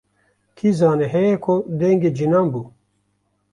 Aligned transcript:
Kî 0.57 0.69
zane 0.79 1.07
heye 1.13 1.35
ko 1.45 1.55
dengê 1.79 2.11
cinan 2.17 2.47
bû. 2.53 2.61